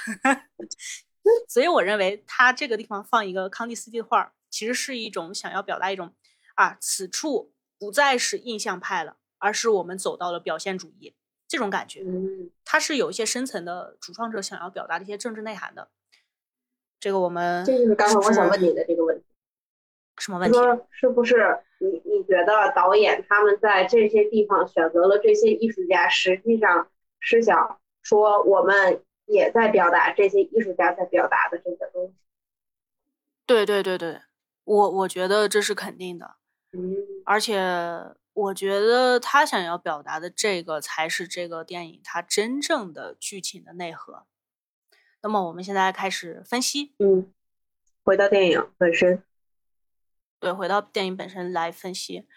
[1.47, 6.13] 所以我认为他这个地方放一个康定斯基的画，其实是一种想要表达一种
[6.55, 11.13] 啊，此处不再是印象派了，而是我们走到了表现主义。
[11.53, 15.87] 这种感觉，嗯，它是有一些深层的主创者想要表达的一些政治内涵的。
[16.99, 19.23] 这个我们这就是刚才我想问你的这个问题，
[20.17, 20.57] 什么问题？
[20.57, 26.89] 说是不是你你觉得导演他们在这些地方选择了这些艺术家，实际上
[27.19, 32.15] 是想说我们也在表达这些艺术家在表达的这个东西？
[33.45, 34.21] 对对对对，
[34.63, 36.37] 我我觉得这是肯定的，
[36.71, 37.61] 嗯，而且。
[38.33, 44.25] 我觉得他想要表达的这个才是这个电影它真正的剧情的内核。
[45.21, 47.31] 那么我们现在开始分析，嗯，
[48.03, 49.23] 回到电影本身，
[50.39, 52.27] 对，回到电影本身来分析。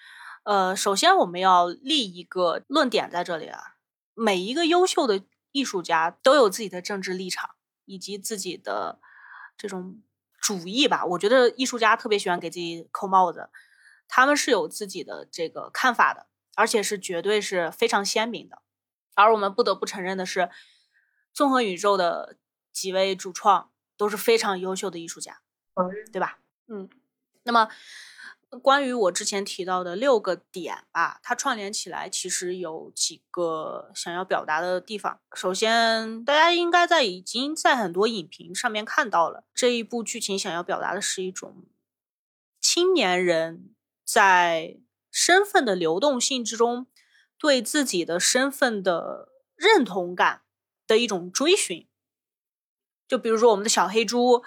[0.45, 3.77] 呃，首先我们要立一个论点在这里啊，
[4.15, 7.57] 每一个优秀的艺术家都有自己的政治立场
[7.87, 9.01] 以及自己的
[9.57, 10.01] 这种
[10.39, 11.05] 主义吧。
[11.07, 13.49] 我觉得艺术家特别喜欢给自己扣帽子。
[14.09, 18.63] 他们是有自己的这个看法的，而且是绝对是非常鲜明的。
[19.15, 20.51] 而我们不得不承认的是，
[21.33, 22.37] 纵横宇宙的
[22.73, 25.41] 几位主创都是非常优秀的艺术家，
[26.13, 26.39] 对吧？
[26.69, 26.89] 嗯。
[27.45, 27.69] 那么，
[28.61, 35.21] 关于我之前提到的六个点吧，它串联起来其实有几个想要表达的地方。
[35.33, 41.65] 首先，大家应该在已经在很多影评上面看到了，这一部剧情想要表达的是一种
[42.61, 43.71] 青年人。
[44.07, 44.79] 在
[45.11, 46.87] 身份的流动性之中，
[47.37, 50.43] 对自己的身份的认同感
[50.87, 51.89] 的一种追寻。
[53.09, 54.45] 就比如说我们的小黑猪，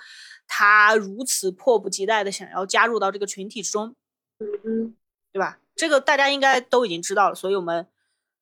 [0.48, 3.96] 他如此迫不及待的想要加入到这个群体之中，
[4.40, 4.96] 嗯
[5.32, 5.60] 对吧？
[5.76, 7.88] 这个大家应该都已经知道了，所以我们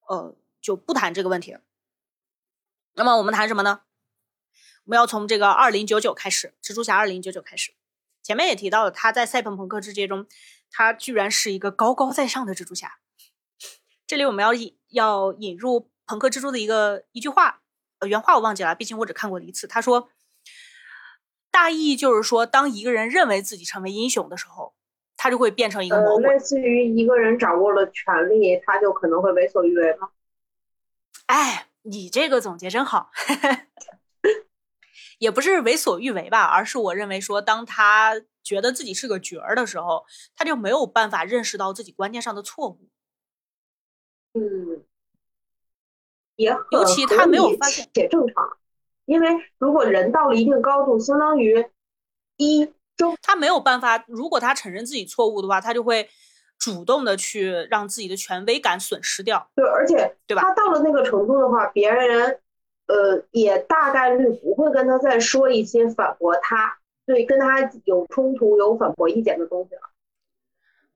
[0.08, 1.62] 呃就不谈这个问题了。
[2.94, 3.82] 那么我们谈什么呢？
[4.86, 7.74] 我们要从这个二零九九开始，蜘蛛侠二零九九开始。
[8.24, 10.28] 前面也提到了，他在赛博朋克世界中。
[10.72, 13.00] 他居然是一个高高在上的蜘蛛侠。
[14.06, 17.62] 这里我们要引要引入朋克蜘蛛的一个一句话，
[18.00, 19.68] 呃，原话我忘记了，毕竟我只看过一次。
[19.68, 20.10] 他说
[21.52, 24.74] ：“大意就是说，当一个人认为自己成为英雄的时候，
[25.18, 26.34] 他就会变成一个魔呃，鬼。
[26.34, 30.10] 类似于一个人掌握了权力，他就可能会为所欲为吗？
[31.26, 33.12] 哎，你这个总结真好，
[35.18, 42.88] 也不是为所欲为吧，而是我认为说，当他觉得自己是个角儿的时候，他就没有办法认识到自己观念上的错误。
[44.34, 44.84] 嗯，
[46.36, 48.58] 也尤其他没有发现也正常，
[49.06, 49.28] 因为
[49.58, 51.66] 如果人到了一定高度，相当于
[52.36, 56.08] 一中他没有办法，如果他承认自己错误的话，他就会
[56.60, 59.50] 主动的去让自己的权威感损失掉。
[59.56, 62.40] 对，而且对吧他到了那个程度的话，别人
[62.88, 69.82] 呃也大概率不会跟他再说一些反驳他，对，跟他有冲突、有反驳意见的东西了。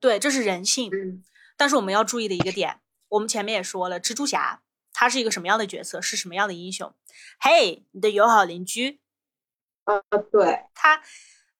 [0.00, 0.90] 对，这是人性。
[0.92, 1.22] 嗯
[1.54, 6.92] 但是我们要注意的一个点，我们前面也说了，蜘蛛侠他是一个什么样的角色，是什么样的英雄？
[7.38, 8.98] 嘿，你的友好邻居，
[9.84, 10.02] 呃，
[10.32, 11.00] 对，他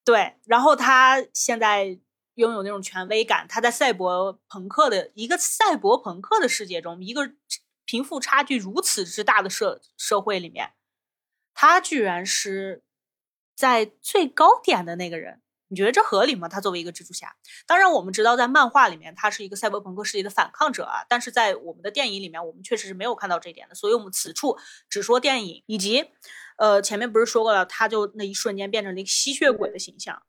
[0.03, 2.01] 对，然后他现在
[2.35, 7.31] 拥有那种权威感，他在赛博朋克的一个赛博朋克的世界中，一个
[7.92, 10.72] 贫富差距如此之大的社社会里面，
[11.52, 12.83] 他居然是
[13.55, 15.42] 在最高点的那个人。
[15.68, 16.48] 你觉得这合理吗？
[16.48, 24.57] 他作为一个蜘蛛侠，当然我们知道，在漫画里面他是一个赛博朋克世界的反抗者啊，但是在我们的电影里面，我们确实是没有看到这一点的，所以我们此处
[24.88, 26.07] 只说电影，以及
[26.57, 30.22] 呃前面不是说过了，他就那一瞬间变成了一个吸血鬼的形象。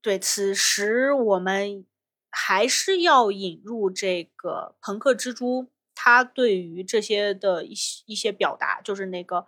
[0.00, 1.86] 对，此时我们
[2.28, 5.68] 还是要引入这个朋克蜘蛛，
[6.00, 9.44] 他对于这些的一些一些表达，就是那个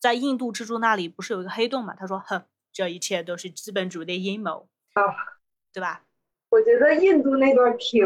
[0.00, 1.94] 在印度蜘蛛那里不是有一个黑洞嘛？
[1.94, 5.02] 他说：“哼，这一切都是资本主义的阴谋。”啊，
[5.72, 6.02] 对吧？
[6.50, 8.04] 我觉得印度那段挺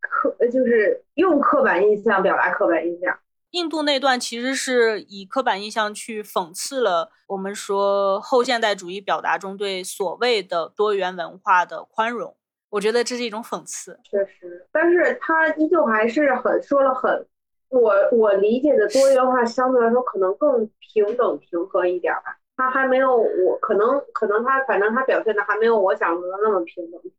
[0.00, 3.18] 刻，就是用刻板印象表达刻板印象。
[3.50, 12.34] 印度那段其实是以刻板印象去讽刺了我们说后现代主义表达中对所谓的多元文化的宽容。
[12.76, 13.98] 我觉得这是一种讽刺。
[14.04, 17.26] 确实，但是他依旧还是很说了很，
[17.70, 22.36] 我我理解的多元化相对来说可能更平等平和一点儿吧。
[22.54, 27.12] 他还没有我可能可能他反正他表现的还没有我想的那么平等平。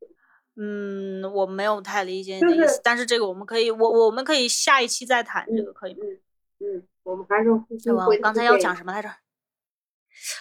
[0.59, 5.99] 嗯，我没有太理解你的意思，是但是这个我们可以，我我们可以下一期再谈这个，可以吗？
[6.59, 8.05] 嗯嗯，我们还是呼吸对吧？
[8.05, 9.09] 回我刚才要讲什么来着？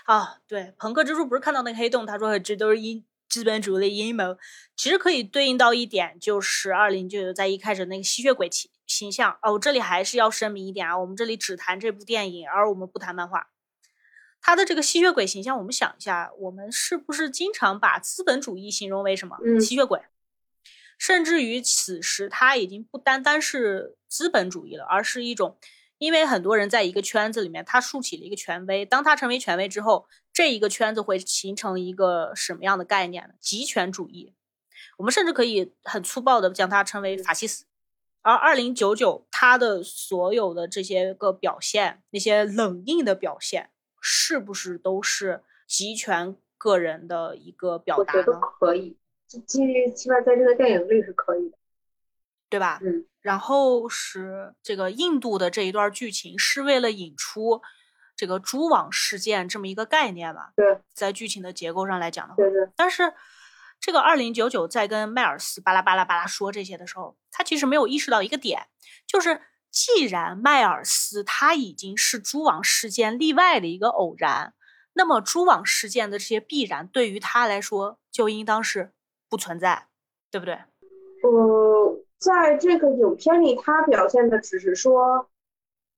[0.05, 4.37] 啊，对，朋克之书不是看到那个黑洞，他说这都是阴资本主义的阴谋。
[4.77, 9.39] 其实可以对应到一点，就是二零九九在一开始那个吸血鬼形形象。
[9.43, 13.49] 哦，我这里还是要声明一点啊，我们这里只谈这部电影，而我们不谈漫画。
[14.41, 19.39] 他的这个吸血鬼形象，我们想一下，我们是不是经常把资本主义形容为什么？
[19.45, 20.01] 嗯吸血鬼。
[20.99, 25.59] 甚至于此时，他已经不单单是资本主义了，而是一种，
[25.99, 28.85] 因为很多人在一个圈子里面，他竖起了一个权威。
[28.85, 33.35] 当他成为权威之后，这一个圈子会形成一个什么样的概念呢？
[33.41, 34.35] 极权主义。
[34.99, 37.65] 我们甚至可以很粗暴的将它称为法西斯。
[38.21, 48.41] 而二零九九他的所有的这些个表现，那些冷硬的表现，是不是都是集权个人的一个表达我觉得呢？
[48.59, 51.57] 可以，基基起码在这个电影里是可以的。
[52.49, 52.79] 对吧？
[52.83, 57.61] 嗯，然后是这个印度的这一段剧情是为了引出
[58.15, 60.51] 这个蛛网事件这么一个概念嘛？
[60.55, 63.13] 对，在剧情的结构上来讲的话，对对，但是
[63.81, 68.69] 这个二零九九在跟迈尔斯巴拉巴拉巴拉说这些的时候，他其实没有意识到一个点，
[69.09, 74.55] 就是既然迈尔斯他已经是蛛网事件例外的一个偶然，
[74.93, 78.93] 那么蛛网事件的这些必然对于他来说就应当是
[79.29, 79.89] 不存在，
[80.31, 80.55] 对不对？
[81.25, 85.29] 呃，在这个影片里，他表现的只是说，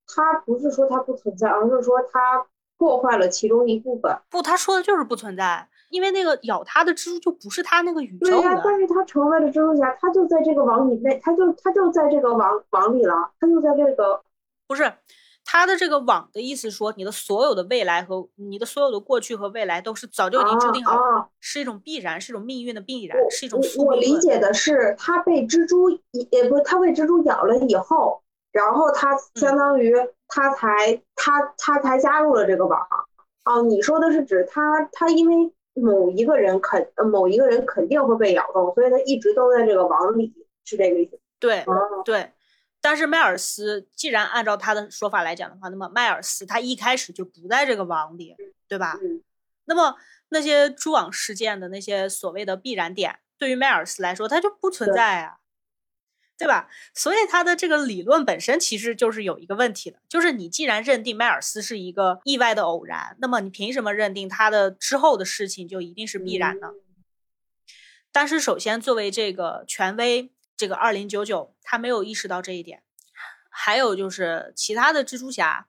[0.07, 4.19] 他不是说它不存在，而是说它破坏了其中一部分。
[4.31, 8.63] 不，他说的就是不存在，因为那个咬他的蜘蛛就不是他那个宇宙对呀、啊。
[8.65, 14.23] 但是他成为了蜘蛛侠，他就在这个网以内，他就他就在这个网网里了，他就在这个
[14.67, 14.93] 不是
[15.51, 23.97] 他的这个网的意思说，你的所有的未来和你的所有的过去和未来都是早就已经注定好的，啊啊是一种必然，是一种命运的必然，是一种宿我我。
[23.97, 25.89] 理解的是，他被蜘蛛
[26.31, 29.95] 也不是他被蜘蛛咬了以后，然后他嗯相当于
[30.27, 32.79] 他才、他他才加入了这个网。
[33.47, 34.61] 哦，你说的是指他
[34.93, 40.31] 他因为某一个人肯呃某一个人肯定会被咬中，所以他一直都在这个网里，
[40.67, 41.19] 是这个意思。
[41.41, 42.33] 对哦，对，
[42.81, 48.35] 但是迈尔斯既然按照他的说法来讲的话，那么迈尔斯他一开始就不在这个网里，
[48.69, 48.99] 对吧？
[49.03, 49.23] 嗯，
[49.65, 49.97] 那么
[50.29, 55.39] 那些蛛网事件的那些所谓的必然点，对于迈尔斯来说，它就不存在啊。
[56.39, 56.69] 对吧？
[56.95, 66.69] 所以他的这个理论本身其实就是有一个问题的，就是你既然认定迈尔斯是一个意外的偶然，那么你凭什么认定他的之后的事情就一定是必然呢？
[68.13, 72.83] 但是首先，作为这个权威，这个二零九九他没有意识到这一点。
[73.49, 75.69] 还有就是其他的蜘蛛侠，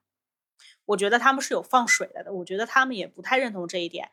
[0.85, 4.11] 我觉得他们是有放水了的，我觉得他们也不太认同这一点。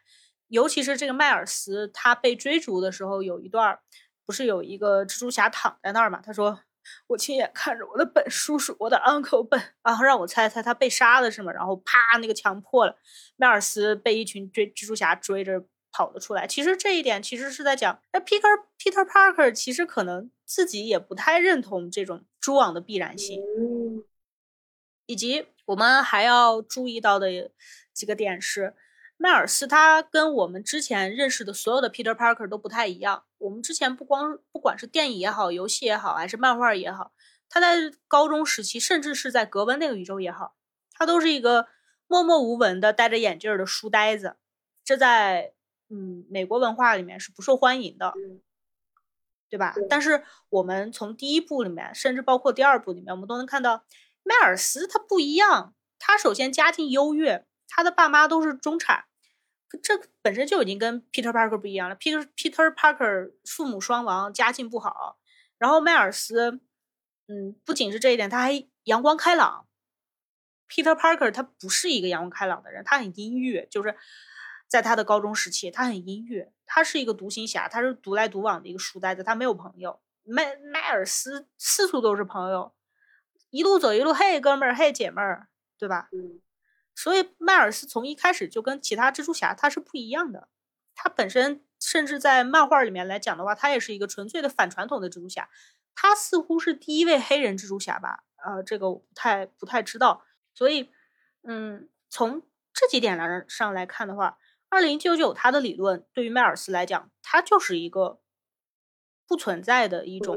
[0.49, 3.81] 尤其是这个迈尔斯，他被追逐的时候，有一段
[4.25, 6.21] 不是有一个蜘蛛侠躺在那儿嘛？
[6.23, 6.61] 他说
[7.09, 12.97] ：“我亲眼看着我的本叔叔，我的 uncle 本啊，让我猜猜他被杀了是吗？”然后啪，那个墙破了，
[13.37, 16.47] 迈尔斯被一群追蜘蛛侠追着跑了出来。
[16.47, 23.43] 其实这一点其实是在讲，那 Peter Peter Parker 其实可能自己也不太认同这种蛛网的必然性，
[25.05, 27.51] 以及我们还要注意到的
[27.93, 28.75] 几个点是。
[29.19, 33.25] 迈尔斯他跟我们之前认识的所有的 Peter Parker 都不太一样。
[33.39, 37.13] 我们之前不光不管是电影也好，游戏也好，还是漫画也好，
[37.49, 40.55] 他在高中时期，甚至是在格温那个宇宙也好，
[40.93, 41.67] 他都是一个
[42.07, 44.37] 默默无闻的戴着眼镜的书呆子。
[44.85, 45.55] 这在
[45.89, 48.13] 嗯美国文化里面是不受欢迎的，
[49.49, 49.75] 对吧？
[49.89, 53.85] 但是我们从第一部里面，甚至包括第二部里面，我们都能看到
[54.23, 55.75] 迈尔斯他不一样。
[55.99, 57.47] 他首先家庭优越。
[57.69, 59.07] 他的爸妈都是中产，
[59.83, 61.97] 这本身就已经跟 Peter Parker 不一样了。
[61.97, 65.19] Peter Peter Parker 父母双亡，家境不好。
[65.59, 66.61] 然后迈尔斯，
[67.27, 69.67] 嗯，不仅是这一点，他还阳光开朗。
[70.71, 73.67] Peter Parker 他不是一个阳光开朗的人，他很阴郁。
[73.69, 73.97] 就是
[74.69, 76.49] 在他的高中时期，他很阴郁。
[76.67, 80.01] 他是一个独行侠，他是独来独往的一个书呆子，他没有朋友。
[80.25, 82.75] 迈迈尔斯四处都是朋友，
[83.51, 85.49] 一路走一路，嘿哥们儿，嘿姐们儿，
[85.79, 86.09] 对吧？
[86.13, 86.41] 嗯。
[86.95, 90.49] 所以迈尔斯从一开始就跟其他蜘蛛侠他是不一样的，
[90.95, 95.49] 他本身甚至在漫画里面来讲的话，他也是一个纯粹的反传统的蜘蛛侠，
[95.95, 98.25] 他似乎是第一位黑人蜘蛛侠吧？
[98.45, 100.25] 呃，这个我不太不太知道。
[100.55, 100.91] 所以，
[101.43, 108.21] 嗯，从这几点来上来看的话，二零九九他的理论对于迈尔斯来讲，它就是一个
[109.27, 110.37] 不存在的一种，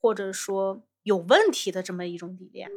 [0.00, 2.70] 或者说有问题的这么一种理念。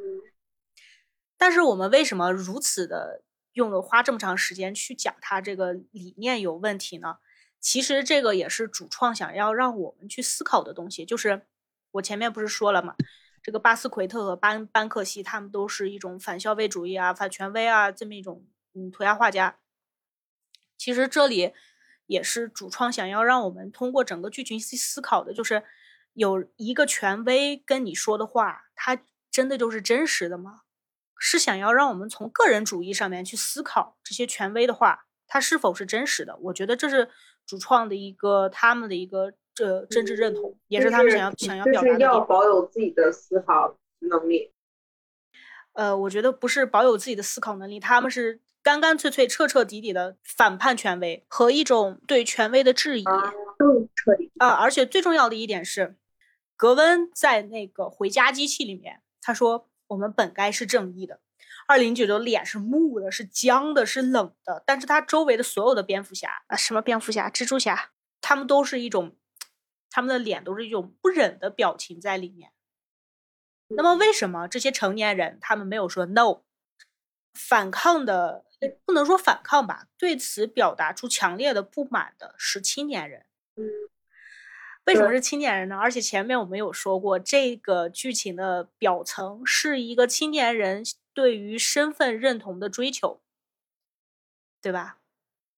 [1.38, 7.18] 但是我们为什么如此的用了花这么长时间去讲他这个理念有问题呢？
[7.60, 11.06] 其实这个也是主创想要让我们去思考的东西。
[11.06, 11.46] 就是
[11.92, 12.96] 我前面不是说了嘛，
[13.44, 19.60] 这个巴斯奎特和班班克西他们都是一种反消费主义啊、反权威啊这么一种嗯涂鸦画家。
[20.82, 21.54] 其实这里
[22.08, 25.64] 也是主创想要让我们通过整个剧情去思考的，就是
[26.14, 30.62] 有一个权威跟你说的话，它真的就是真实的吗？
[31.20, 36.36] 是想要让我们从个人主义上面去思考这些权威的话，它是否是真实的？
[36.38, 37.08] 我觉得这是
[37.46, 42.00] 主创的一个他们的一个这政治认同，也是他们想要想要表达的。
[42.00, 44.52] 要保有自己的思考能力。
[45.74, 53.04] 呃，我觉得不是保有自己的思考能力，他们是干干脆脆、彻彻底底的反叛权威和一种对权威的质疑。
[53.58, 54.50] 更彻底啊！
[54.50, 55.98] 而且最重要的一点是，
[56.56, 59.68] 格温在那个回家机器里面，他说。
[59.92, 61.20] 我们本该是正义的。
[61.68, 64.64] 二零九九脸是木的，是僵的，是冷的。
[64.66, 69.18] 但是他周围的所有的蝙蝠侠啊，什么蝙蝠侠、蜘蛛侠，他们都是一种，
[69.90, 72.54] 他们的脸都是一种不忍的表情在里面。
[73.68, 76.44] 那么为什么这些成年人他们没有说 no？
[77.34, 78.46] 反抗的
[78.86, 83.26] 不能说反抗吧，对此表达出强烈的不满的是青年人。
[84.86, 85.78] 为什么是青年人呢？
[85.78, 93.22] 而且前面我们有说过，这个剧情的表层是一个青年人对于身份认同的追求，
[94.62, 94.98] 对吧？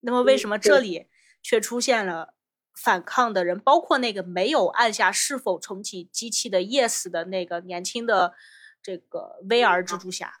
[0.00, 1.08] 那么为什么这里
[1.42, 2.34] 却出现了
[2.74, 3.58] 反抗的人？
[3.58, 8.34] 包括那个没有按下是否重启机器的 yes 的那个年轻的
[8.82, 10.40] 这个 VR 蜘蛛侠，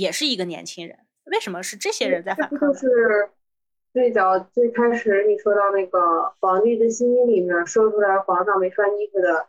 [0.00, 1.06] 也是一个年轻人。
[1.24, 2.72] 为什么是这些人在反抗？
[2.72, 3.30] 就是
[3.92, 5.98] 最早最开始你说到那个
[6.40, 9.48] 《皇帝的新衣》里面说出来，皇上没穿衣服的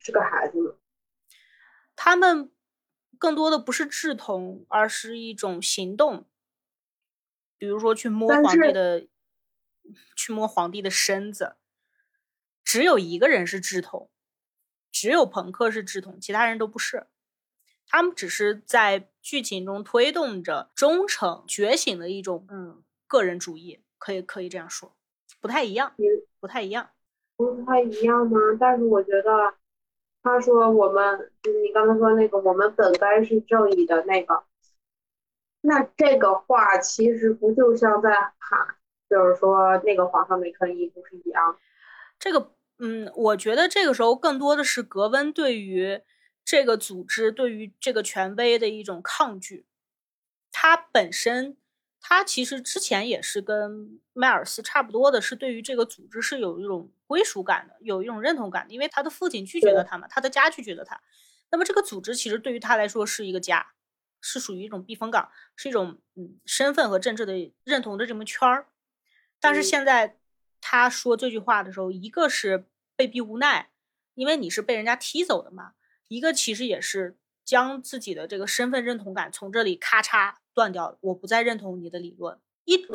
[0.00, 0.76] 是个孩子。
[1.94, 2.50] 他们
[3.18, 6.26] 更多的不是志同，而是一种行动。
[7.56, 9.06] 比如说去摸皇帝的，
[10.16, 11.56] 去摸皇帝的身子。
[12.62, 14.10] 只有一个人是志同，
[14.90, 17.06] 只有朋克是志同，其他人都不是。
[17.88, 22.82] 他们只是在剧情中推动着忠诚觉醒的一种，嗯。
[23.08, 24.92] 个人主义可以可以这样说，
[25.40, 25.94] 不太一样，
[26.40, 26.90] 不太一样，
[27.36, 28.40] 不太一样吗？
[28.58, 29.54] 但是我觉得，
[30.24, 34.42] 他说我们就是，你刚才说那个，我们本该是正义的那个，
[35.60, 38.74] 那这个话其实不就像在喊，
[39.08, 41.56] 就是说那个皇上没穿衣服是一样？
[42.18, 46.00] 这个嗯，我觉得这个时候更多的是格温对于
[46.46, 49.66] 这个组织、对于这个权威的一种抗拒。
[50.52, 51.56] 他本身，
[52.00, 61.02] 他其实之前也是跟迈尔斯差不多的，是对于这个组织是有一种归属感的，有一种认同感的，因为他的父亲拒绝了他嘛，他的家拒绝了他。
[61.50, 63.72] 那么这个组织其实对于他来说是一个家，
[64.20, 68.68] 是属于一种避风港，是一种嗯身份和政治的认同的这么圈儿。
[69.40, 70.16] 但是现在
[70.60, 73.70] 他说这句话的时候，一个是被逼无奈，
[74.14, 75.74] 因为你是被人家踢走的嘛；
[76.08, 80.98] 一个其实也是将自己的这个身份认同感从这里咔嚓断掉了。
[81.00, 82.86] 我不再认同你的理论，一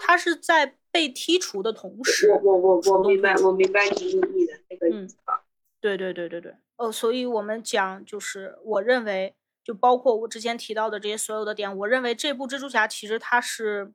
[0.00, 5.44] 他是在被剔除的同时，我我我我明白，我明白你你的那个意思了。
[5.80, 13.92] 对对对对对，哦，所以我们讲就是，我认为就包括我之前提到的这些所有的点，我认为这部蜘蛛侠其实它是。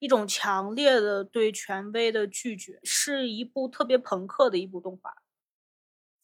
[0.00, 5.16] 一种强烈的对权威的拒绝，是一部特别朋克的一部动画，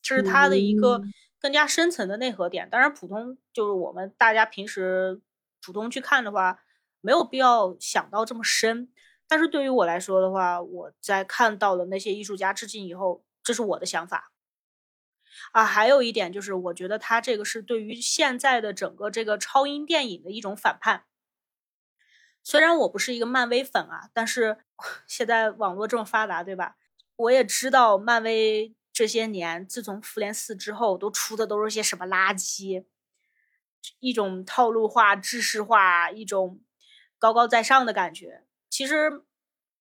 [0.02, 1.02] 这是它的一个
[1.38, 2.68] 更加深层的内核点。
[2.70, 5.20] 当然，普通就是我们大家平时
[5.64, 6.60] 普通去看的话，
[7.00, 8.92] 没有必要想到这么深。
[9.28, 14.32] 但是对于我来说的话，我在看到了那些艺术家致敬以后，这是我的想法。
[15.52, 21.04] 啊，还有一点就是，我觉得他这个是对于现在的整个这个超英电影的一种反叛。
[22.42, 24.58] 虽然我不是一个漫威粉啊，但是
[25.06, 26.76] 现在网络这么发达，对吧？
[27.16, 32.84] 我也知道漫威这些年自从复联四之后都出的都是些什么垃圾，
[33.98, 36.60] 一种套路化、制式化，一种
[37.18, 38.44] 高高在上的感觉。
[38.68, 39.22] 其实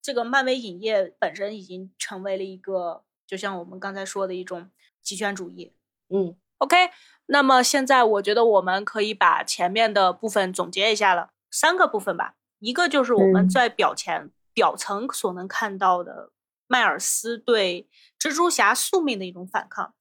[0.01, 5.74] 这个漫威影业本身已经成为了一个，就像我们刚才说的一种极权主义。
[6.07, 6.78] 嗯，OK，
[7.26, 12.36] 那么现在我觉得我们可以把前面的部分总结一下了，三个部分吧。
[12.59, 16.32] 一个就是我们在表前表层所能看到的
[16.70, 17.89] 迈尔斯对
[18.20, 19.95] 蜘蛛侠宿命的一种反抗，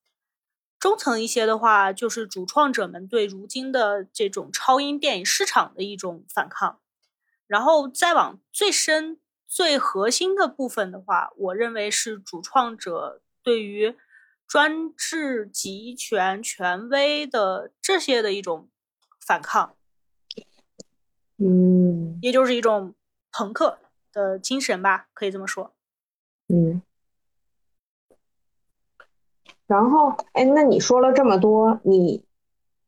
[0.79, 6.79] 中层一些的话就是主创者们对如今的这种超英电影市场的一种反抗，
[7.47, 13.97] 然后再往最深最核心的部分的话，我认为是主创者对于
[14.47, 18.69] 专制集权权威的这些的一种
[19.25, 19.75] 反抗。
[21.39, 22.95] 嗯，也就是一种
[23.33, 23.79] 朋克
[24.13, 25.75] 的精神吧，可以这么说。
[26.49, 26.83] 嗯，
[29.67, 32.25] 然后，哎，那你说了这么多，你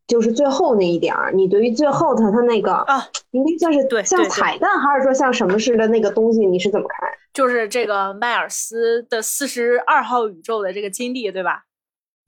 [0.06, 7.10] 就是最后那一点儿，你对于最后他他那个啊，应该算是对像彩蛋，还是说像什么似的那个东西，你是怎么看？
[7.32, 11.66] 就是这个迈尔斯的四十二号宇宙的这个经历，对吧？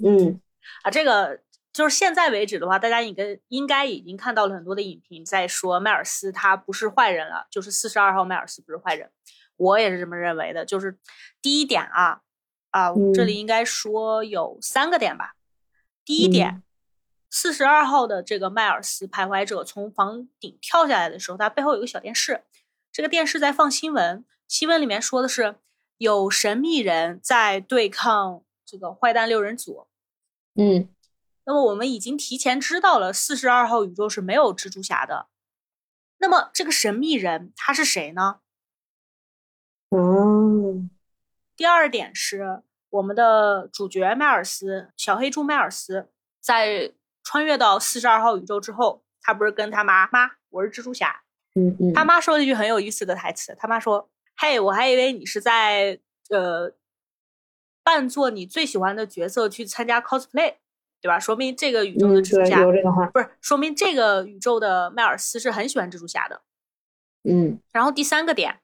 [0.05, 0.41] 嗯，
[0.83, 1.41] 啊，这个。
[1.72, 9.09] 就是现在为止的话，大家应该应该已经看到了很多的影评，在说迈尔斯他不是坏人了，就是四十二号迈尔斯不是坏人，
[9.57, 10.64] 我也是这么认为的。
[10.64, 10.98] 就是
[11.40, 12.22] 第一点啊
[12.70, 15.34] 啊，这里应该说有三个点吧。
[16.05, 16.62] 第一点，
[17.30, 22.44] 四十二号的这个迈尔斯徘徊者从房顶跳下来的时候，他背后有个小电视，
[22.90, 25.57] 这个电视在放新闻，新闻里面说的是
[25.98, 29.86] 有神秘人在对抗这个坏蛋六人组，
[30.55, 30.88] 嗯。
[31.44, 35.26] 那么我们已经提前知道了，四十二号宇宙是没有蜘蛛侠的。
[36.18, 38.41] 那么这个神秘人他是谁呢？
[39.93, 40.90] 嗯。
[41.57, 46.09] 第二点是我们的主角迈尔斯，小黑猪迈尔斯，
[46.40, 51.22] 在穿越到四十二号宇宙之后，他不是跟他妈妈，我是蜘蛛侠。
[51.55, 51.93] 嗯嗯。
[51.93, 56.72] 他妈说了一句很有意思的台词，他妈说：“嘿，我还以为你是在呃
[57.84, 60.57] 扮作你最喜欢的角色去参加 cosplay。”
[61.03, 61.18] 对吧？
[61.18, 62.64] 说明这个宇宙的蜘蛛侠
[63.11, 66.43] 不是说明这个宇宙的迈尔斯是很喜欢蜘蛛侠的。
[67.24, 67.59] 嗯。
[67.72, 68.61] 然后第三个点，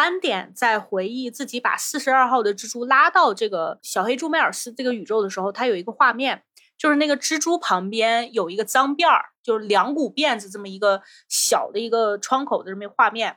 [0.00, 6.42] 斑点在回忆自己把四十二号的蜘蛛拉到这个小黑猪迈尔斯这个宇宙的时候，他有一个画面，
[6.78, 13.36] 就是那个蜘蛛旁边有一个脏辫儿，就是两股辫子这么一个小的一个窗口的这么一个画面。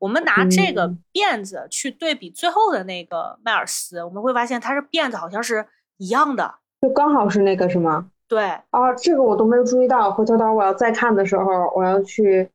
[0.00, 6.56] 我们拿这个辫子去对比最后的那个迈尔斯，我们会发现它是辫子好像是一样的。
[6.82, 8.10] 就刚好是那个是吗？
[8.28, 10.12] 对啊，这个我都没有注意到。
[10.12, 12.50] 回头到我要再看的时候，我要去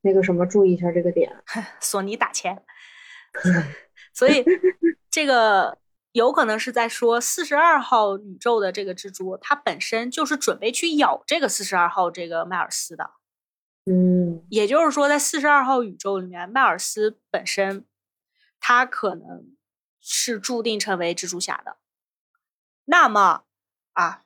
[0.00, 1.30] 那个什么注意一下这个点。
[1.78, 2.62] 索尼打钱，
[4.12, 4.44] 所以
[5.10, 5.78] 这个
[6.12, 13.12] 有可能是在说四十二号宇宙的这个蜘蛛，它本身就是准备去咬这个四十二号这个迈尔斯的。
[13.86, 17.84] 嗯，也就是说，在四十二号宇宙里面，迈尔斯本身
[18.60, 19.56] 他可能
[20.00, 21.76] 是注定成为蜘蛛侠的。
[22.84, 23.44] 那么。
[23.94, 24.22] 啊，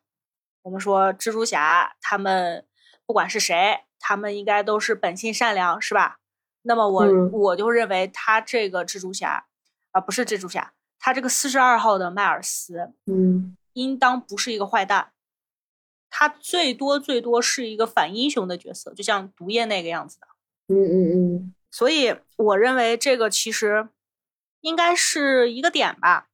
[0.63, 2.65] 我们说蜘蛛侠，他们
[3.05, 6.21] 不管是谁，他们应该都是本性善良，是吧？
[6.67, 9.47] 那么我我就认为他这个蜘蛛侠
[9.93, 15.13] 啊，不是蜘蛛侠，他这个四十二号的迈尔斯，嗯，应当不是一个坏蛋，
[16.11, 20.27] 他最多最多是一个反英雄的角色，就像毒液那个样子的。
[20.69, 23.89] 嗯嗯嗯，所以我认为这个其实
[24.61, 26.29] 应该是一个点吧。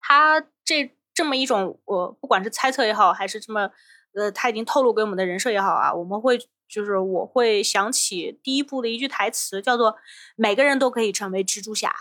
[0.00, 3.70] 他这这么一种，我不管是猜测也好，还是这么
[4.14, 6.36] 呃，他已经透露给我们的人设也好啊，我们会
[6.72, 9.96] 就是我会想起第一部的一句台词，叫做
[10.34, 11.94] “每个人都可以成为蜘蛛侠”。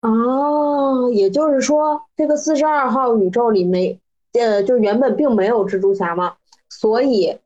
[0.00, 4.00] 哦，也就是说，这个四十二号宇宙里没，
[4.32, 6.36] 呃，就原本并没有蜘蛛侠嘛，
[6.70, 7.38] 所以，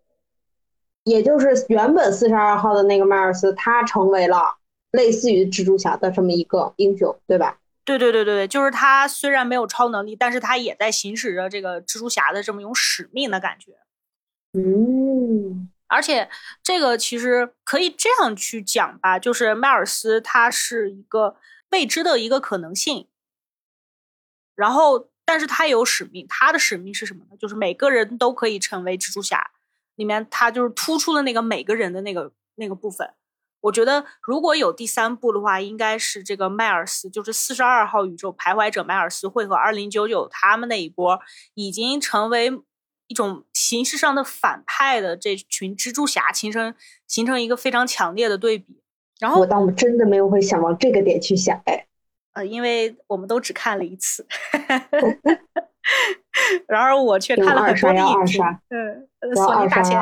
[1.03, 4.57] 也就是原本四十二号的那个迈尔斯，他成为了
[4.93, 7.59] 类似于蜘蛛侠的这么一个英雄，对吧？
[7.85, 13.73] 对对对对对，就是他虽然没有超能力，但是他也在行使着这个蜘蛛侠的这么一种使命的感觉。
[14.57, 16.29] 嗯，而且
[16.63, 21.37] 这个其实可以这样去讲吧，就是迈尔斯他是一个。
[21.71, 23.09] 未知的一个可能性，
[24.55, 27.37] 然后，但是他有使命，他的使命是什么呢？
[27.37, 29.51] 就是每个人都可以成为蜘蛛侠。
[29.97, 33.15] 里面他就是突出了那个每个人的那个那个部分。
[33.63, 41.21] 我觉得如果有第三部的话，应该是这个迈尔斯，就是四十二号宇宙徘徊者迈尔斯会和二零九九他们那一波
[41.55, 42.53] 已经成为
[43.09, 46.75] 一种形式上的反派的这群蜘蛛侠，形成
[47.07, 48.81] 形成一个非常强烈的对比。
[49.19, 51.87] 然后我倒真的没有会想往这个点去想，哎，
[52.35, 54.27] 呃，因为我们都只看了一次，
[56.69, 58.05] 然而我却看了很多遍，
[58.69, 59.99] 嗯，索尼打钱，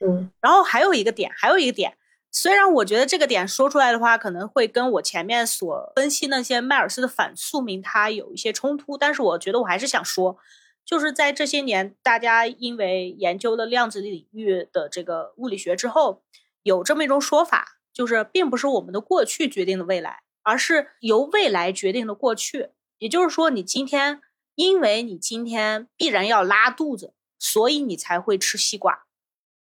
[0.00, 1.94] 嗯，然后还有一个点，还有一个点，
[2.30, 10.38] 虽然我觉得这个点说出来的话，可能会跟我前面所分析那些迈尔斯的反宿命它有一些冲突，但是我觉得我还是想说，
[10.86, 16.22] 就是在这些年，大家因为研究了量子领域的这个物理学之后，
[16.62, 17.74] 有这么一种说法。
[17.96, 22.68] 就是并不是我们的过去决定了未来，而是由未来决定了过去。
[22.98, 24.20] 也就是说，你今天，
[24.54, 29.06] 因为你今天必然要拉肚子，所以你才会吃西瓜。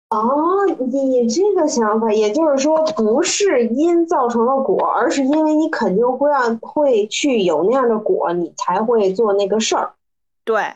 [0.10, 9.94] 哦，你这个想法，也就是说，不是因造成了果，而是因为你肯定会让会去有那样的果，你才会做那个事儿。
[10.44, 10.74] 对。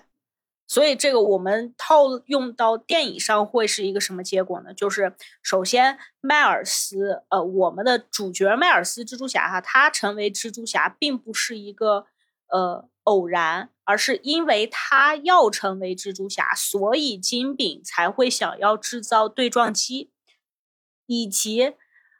[0.69, 4.71] 所以这个我们套用到电影上会是一个什么结果呢？
[4.71, 12.05] 就是首先迈尔斯，呃，我们的主角迈尔斯蜘蛛侠哈，他成为蜘蛛侠并不是一个
[12.51, 20.11] 呃偶然，而是因为他要成为蜘蛛侠，所以金饼才会想要制造对撞机，
[21.07, 21.73] 以及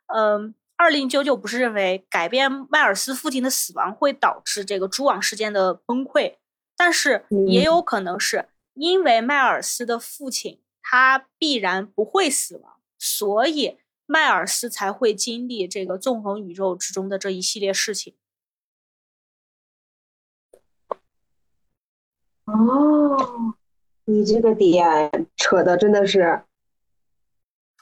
[0.08, 6.39] 嗯，二零九九不是认为改变迈尔斯父亲的死亡会导致这个蛛网事件的崩溃。
[6.82, 18.16] 但是也有可能是因为迈尔斯的父亲他必然不会死亡，所以迈尔斯才会经历这个纵横宇宙之中的这一系列事情。
[22.46, 23.54] 哦，
[24.06, 26.44] 你这个点扯的真的是，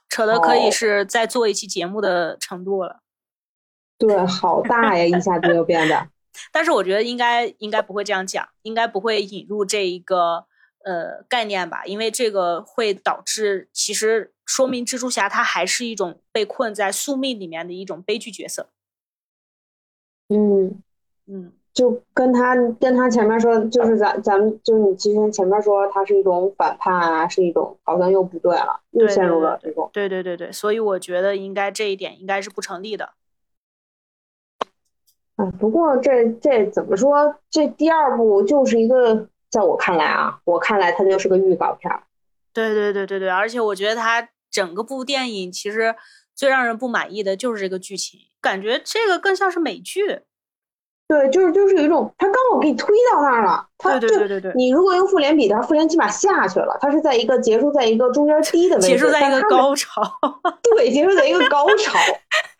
[0.09, 3.01] 扯的可以是在做一期节目的程度了。
[3.99, 6.09] 对，好大呀，一下子就变得。
[6.51, 10.45] 但是我觉得应该应该不会这样讲，应该不会引入这一个
[10.83, 18.69] 呃概念吧，因为这个会导致其实说明蜘蛛侠他还是一种被困在宿命里面的一种悲剧角色。
[20.29, 20.81] 嗯
[21.25, 29.89] 嗯，就跟他跟他前面说，就是咱咱们就是你之前前面说他是一种反叛啊，是一种好像又不对了，又陷入了这种。
[29.93, 33.13] 对对对对，所以我觉得应该这一点应该是不成立的。
[35.38, 37.35] 啊，不过这这怎么说？
[37.49, 42.03] 这第二部就是一个，在我看来啊，我看来它就是个预告片儿。
[42.51, 45.95] 对对对对对，而且我觉得它整个部电影其实
[46.35, 50.21] 最让人不满意的就是这个剧情，感觉这个更像是美剧。
[51.08, 53.66] 对，就是就是有一种，他刚好给你推到那儿了。
[53.78, 54.51] 对对对对对。
[54.55, 60.01] 你如果用复联比的话，复联起码下去了，它是在一个结束在一个中间低的位置，结束在一个高潮。
[60.62, 61.97] 对，结束在一个高潮。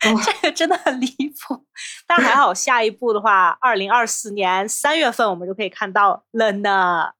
[0.00, 1.62] 这个真的很离谱，
[2.06, 7.10] 但还好，下一步的话，二零二四年三月份我们就可以看到了呢。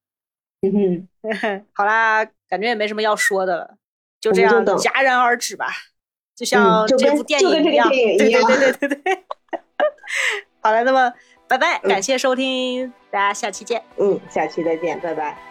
[0.63, 1.07] 嗯
[1.43, 3.75] 哼， 好啦，感觉也没什么要说的了，
[4.19, 5.67] 就这样戛然而止吧。
[6.35, 9.25] 就像这部电影一样，对对对对对对。
[10.61, 11.13] 好了，那么
[11.47, 13.83] 拜拜，感谢收听，大家下期见。
[13.97, 15.48] 嗯，下期再见，拜拜。